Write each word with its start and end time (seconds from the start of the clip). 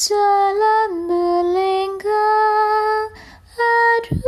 jalan 0.00 1.04
melenggang 1.04 2.08
aduh. 3.52 4.24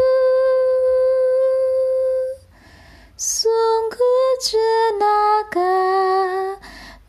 Sungguh 3.16 4.28
jenaka 4.44 5.88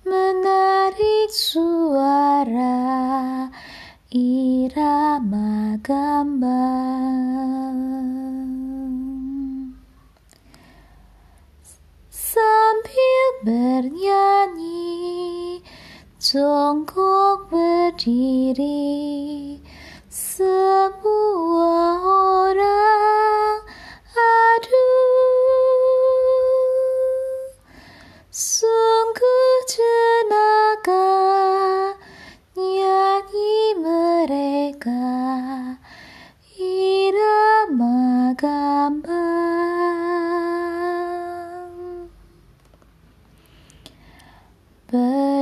menarik 0.07 1.27
suara 1.27 2.79
irama 4.15 5.75
gambang 5.83 7.75
sambil 12.07 13.25
bernyanyi 13.43 14.79
jongkok 16.23 17.51
berdiri 17.83 19.59
semua 20.07 21.99
orang 21.99 23.59
aduh. 24.15 24.71
Sungguh 28.31 29.67
jenaka 29.67 31.11
nyanyi 32.55 33.75
mereka 33.83 35.03
irama 36.55 38.31
gambang 38.39 39.43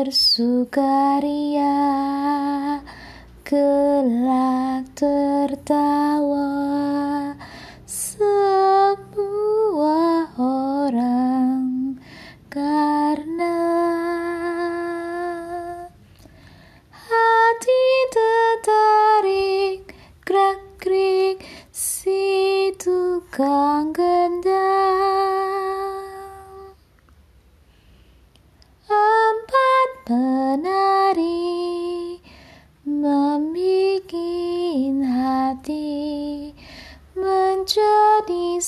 bersukaria 0.02 1.78
gelak 3.46 4.90
tertawa 4.98 6.50
semua 7.86 8.66
orang 10.42 12.02
karena 12.50 13.62
hati 16.90 17.86
tertarik 18.10 19.94
gerak 20.26 20.66
gerik 20.82 21.46
si 21.70 22.74
tukang 22.82 23.94
gendang 23.94 24.61
Penari 30.12 31.40
membuat 32.84 34.12
hati 35.08 36.52
menjadi 37.16 38.60